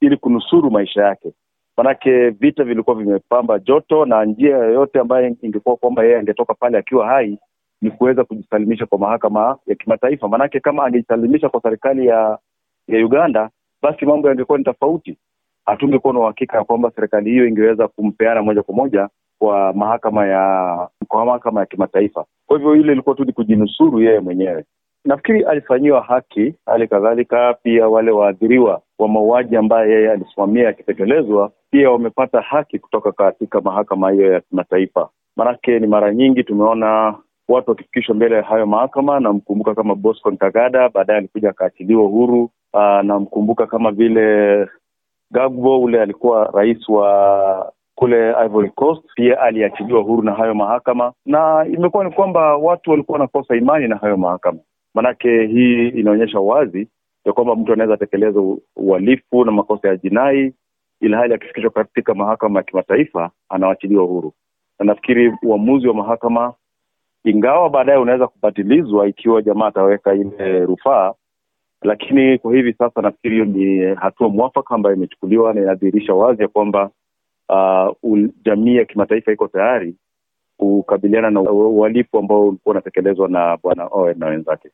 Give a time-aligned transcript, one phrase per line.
[0.00, 1.32] ili kunusuru maisha yake
[1.76, 7.06] manake vita vilikuwa vimepamba joto, na njia yoyote ambayo ingekuwa kwamba yeye angetoka pale akiwa
[7.06, 7.38] hai
[7.82, 10.28] ni kuweza kujisalimisha kwa mahakama ya kimataifa.
[10.28, 12.38] Manake kama angejisalimisha kwa serikali ya
[12.88, 13.50] ya Uganda,
[13.82, 15.18] basi mambo yangekuwa ni tofauti.
[15.66, 19.08] Hatungekuwa na uhakika ya kwamba serikali hiyo ingeweza kumpeana moja kwa moja
[19.38, 22.24] kwa mahakama ya kwa mahakama ya kimataifa.
[22.46, 24.64] Kwa hivyo ile ilikuwa tu ni kujinusuru yeye mwenyewe.
[25.04, 26.54] Nafikiri alifanyiwa haki.
[26.66, 33.12] Hali kadhalika pia wale waathiriwa wa mauaji ambayo yeye alisimamia yakitekelezwa pia wamepata haki kutoka
[33.12, 35.08] katika mahakama hiyo ya kimataifa.
[35.36, 37.14] Maanake ni mara nyingi tumeona
[37.48, 39.20] watu wakifikishwa mbele ya hayo mahakama.
[39.20, 42.50] Namkumbuka kama Bosco Ntagada, baadaye alikuja akaachiliwa huru.
[43.02, 44.66] Namkumbuka kama vile
[45.30, 51.66] Gbagbo, ule alikuwa rais wa kule Ivory Coast, pia aliachiliwa huru na hayo mahakama, na
[51.66, 54.58] imekuwa ni kwamba watu walikuwa wanakosa imani na hayo mahakama.
[54.94, 56.88] Manake hii inaonyesha wazi
[57.24, 58.40] ya kwamba mtu anaweza tekeleza
[58.76, 60.52] uhalifu na makosa ya jinai
[61.00, 64.32] ila hali akifikishwa katika mahakama ya kimataifa anawachiliwa huru.
[64.78, 66.54] Na nafikiri uamuzi wa mahakama,
[67.24, 71.14] ingawa baadaye unaweza kubatilizwa ikiwa jamaa ataweka ile rufaa,
[71.82, 76.48] lakini kwa hivi sasa nafikiri hiyo ni hatua mwafaka ambayo imechukuliwa na inadhihirisha wazi ya
[76.48, 76.90] kwamba
[78.02, 79.94] uh, jamii ya kimataifa iko tayari
[80.56, 84.68] kukabiliana na uhalifu ambao ulikuwa unatekelezwa na bwana Owen na wenzake.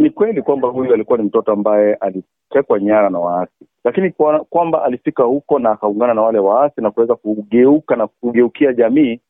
[0.00, 4.84] Ni kweli kwamba huyu alikuwa ni mtoto ambaye alitekwa nyara na waasi, lakini kwa, kwamba
[4.84, 9.20] alifika huko na akaungana na wale waasi na kuweza kugeuka na kugeukia jamii,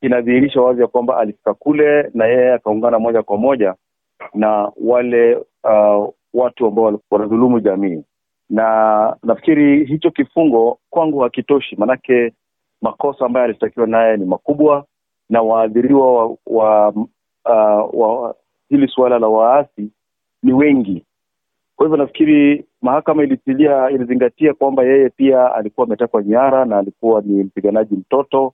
[0.00, 3.74] inadhihirisha wazi ya kwamba alifika kule na yeye akaungana moja kwa moja
[4.34, 8.02] na wale uh, watu ambao wanadhulumu jamii,
[8.50, 12.32] na nafikiri hicho kifungo kwangu hakitoshi, manake
[12.82, 14.84] makosa ambayo alishtakiwa naye ni makubwa
[15.30, 16.88] na waadhiriwa wa, wa,
[17.44, 18.34] uh, wa
[18.68, 19.90] hili suala la waasi
[20.42, 21.04] ni wengi.
[21.76, 27.42] Kwa hivyo nafikiri mahakama ilitilia ilizingatia kwamba yeye pia alikuwa ametekwa nyara na alikuwa ni
[27.44, 28.52] mpiganaji mtoto,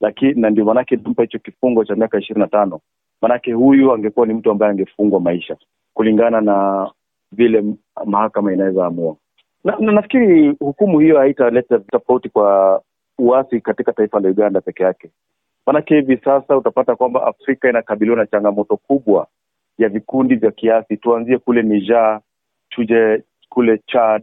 [0.00, 2.80] lakini na ndio maanake ilimpa hicho kifungo cha miaka ishirini na tano.
[3.22, 5.56] Maanake huyu angekuwa ni mtu ambaye angefungwa maisha
[5.94, 6.90] kulingana na
[7.32, 7.64] vile
[8.04, 9.16] mahakama inaweza amua,
[9.64, 12.82] na, na nafikiri hukumu hiyo haitaleta tofauti kwa
[13.18, 15.10] uasi katika taifa la Uganda peke yake.
[15.66, 19.26] Maanake hivi sasa utapata kwamba Afrika inakabiliwa na changamoto kubwa
[19.78, 20.96] ya vikundi vya kiasi.
[20.96, 22.20] Tuanzie kule Niger,
[22.68, 24.22] tuje kule Chad,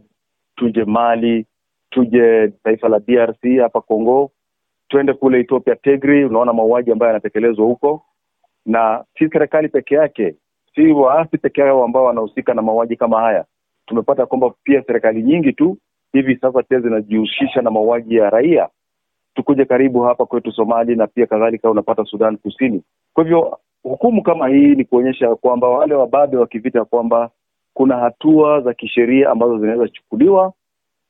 [0.56, 1.46] tuje Mali,
[1.90, 4.30] tuje taifa la DRC hapa Congo,
[4.88, 6.24] tuende kule Ethiopia Tigray.
[6.24, 8.02] Unaona mauaji ambayo yanatekelezwa huko,
[8.66, 10.34] na si serikali peke yake,
[10.74, 13.44] si waasi peke yao ambao wanahusika na mauaji kama haya.
[13.86, 15.78] Tumepata kwamba pia serikali nyingi tu
[16.12, 18.68] hivi sasa pia zinajihusisha na mauaji ya raia.
[19.34, 22.82] Tukuje karibu hapa kwetu Somali na pia kadhalika unapata Sudan Kusini.
[23.14, 27.30] Kwa hivyo hukumu kama hii ni kuonyesha kwamba wale wababe wa kivita kwamba
[27.74, 30.52] kuna hatua za kisheria ambazo zinaweza chukuliwa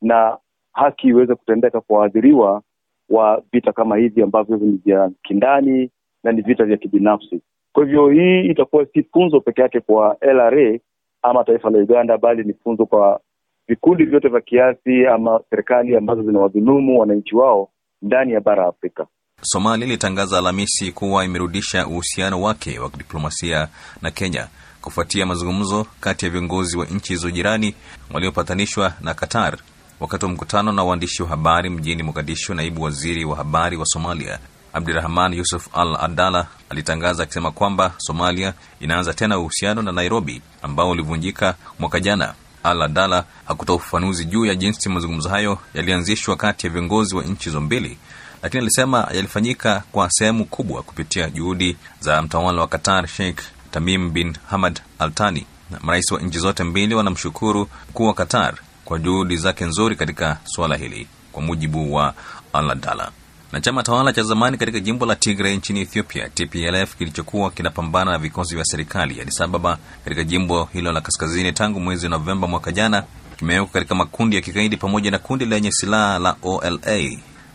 [0.03, 0.38] na
[0.73, 2.62] haki iweze kutendeka kwa waadhiriwa
[3.09, 5.91] wa vita kama hivi ambavyo ni vya kindani
[6.25, 7.41] na ni vita vya kibinafsi.
[7.73, 10.79] Kwa hivyo hii itakuwa si funzo peke yake kwa LRA
[11.23, 13.21] ama taifa la Uganda, bali ni funzo kwa
[13.69, 17.69] vikundi vyote vya kiasi ama serikali ambazo zinawadhulumu wananchi wao
[18.03, 19.06] ndani ya bara Afrika.
[19.45, 23.69] Somalia ilitangaza Alhamisi kuwa imerudisha uhusiano wake wa kidiplomasia
[24.03, 24.49] na Kenya
[24.81, 27.75] kufuatia mazungumzo kati ya viongozi wa nchi hizo jirani
[28.13, 29.59] waliopatanishwa na Qatar.
[30.01, 34.39] Wakati wa mkutano na waandishi wa habari mjini Mogadishu, naibu waziri wa habari wa Somalia
[34.73, 41.55] Abdirahman Yusuf Al Adala alitangaza akisema kwamba Somalia inaanza tena uhusiano na Nairobi ambao ulivunjika
[41.79, 42.35] mwaka jana.
[42.63, 47.45] Al Adala hakutoa ufafanuzi juu ya jinsi mazungumzo hayo yalianzishwa kati ya viongozi wa nchi
[47.45, 47.99] hizo mbili,
[48.44, 53.38] lakini alisema yalifanyika kwa sehemu kubwa kupitia juhudi za mtawala wa Qatar Sheikh
[53.70, 55.46] Tamim bin Hamad Al Thani.
[55.81, 58.55] Marais wa nchi zote mbili wanamshukuru mkuu wa Qatar
[58.85, 62.14] kwa juhudi zake nzuri katika suala hili, kwa mujibu wa
[62.52, 63.11] Al Adala
[63.52, 68.19] na chama tawala cha zamani katika jimbo la Tigray nchini Ethiopia, TPLF, kilichokuwa kinapambana na
[68.19, 73.05] vikosi vya serikali Addis Ababa katika jimbo hilo la kaskazini tangu mwezi Novemba mwaka jana,
[73.37, 77.11] kimewekwa katika makundi ya kigaidi pamoja na kundi lenye silaha la OLA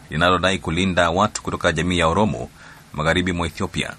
[0.09, 2.49] linalodai kulinda watu kutoka jamii ya Oromo
[2.93, 3.93] magharibi mwa Ethiopia.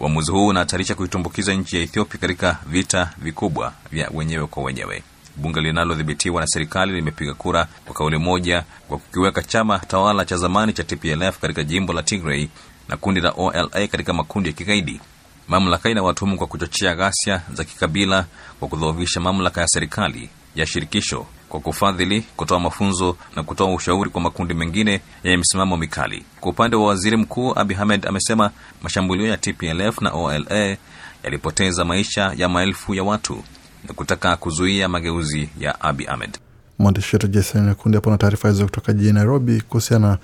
[0.00, 5.02] Uamuzi huu unahatarisha kuitumbukiza nchi ya Ethiopia katika vita vikubwa vya wenyewe kwa wenyewe.
[5.36, 10.72] Bunge linalodhibitiwa na serikali limepiga kura kwa kauli moja kwa kukiweka chama tawala cha zamani
[10.72, 12.48] cha TPLF katika jimbo la Tigray
[12.88, 15.00] na kundi la OLA katika makundi ya kigaidi.
[15.48, 18.24] Mamlaka inawatuhumu kwa kuchochea ghasia za kikabila,
[18.60, 24.20] kwa kudhoofisha mamlaka ya serikali ya shirikisho, kwa kufadhili, kutoa mafunzo na kutoa ushauri kwa
[24.20, 26.24] makundi mengine yenye misimamo mikali.
[26.40, 28.50] Kwa upande wa waziri mkuu Abi Ahmed amesema
[28.82, 30.76] mashambulio ya TPLF na OLA
[31.24, 33.42] yalipoteza maisha ya maelfu ya watu
[33.88, 36.38] na kutaka kuzuia mageuzi ya Abi Ahmed.
[36.78, 40.18] Mwandishi wetu Jason hapo na taarifa hizo kutoka jijini Nairobi kuhusiana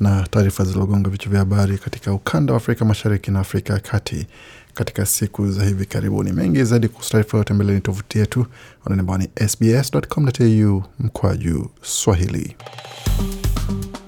[0.00, 4.26] na taarifa zilizogonga vichwa vya habari katika ukanda wa Afrika Mashariki na Afrika ya Kati
[4.74, 6.32] katika siku za hivi karibuni.
[6.32, 8.46] Mengi zaidi kuhusu taarifa hiyo, tembeleni tovuti yetu
[8.86, 12.56] ambao ni sbs.com.au mkwaju Swahili.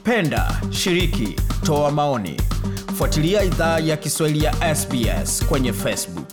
[0.03, 2.41] Penda, shiriki, toa maoni,
[2.99, 6.24] fuatilia idhaa ya Kiswahili ya SBS kwenye Facebook.